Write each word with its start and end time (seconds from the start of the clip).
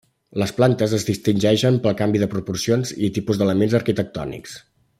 Les 0.43 0.51
plantes 0.59 0.95
es 0.97 1.03
distingeixen 1.09 1.77
pel 1.83 1.95
canvi 1.99 2.21
de 2.23 2.29
proporcions 2.33 2.95
i 3.09 3.11
tipus 3.19 3.41
d'elements 3.43 3.77
arquitectònics. 3.81 4.57